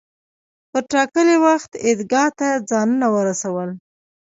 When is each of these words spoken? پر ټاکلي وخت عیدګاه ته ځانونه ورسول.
پر 0.71 0.83
ټاکلي 0.91 1.37
وخت 1.45 1.71
عیدګاه 1.85 2.29
ته 2.39 2.47
ځانونه 2.69 3.07
ورسول. 3.15 3.69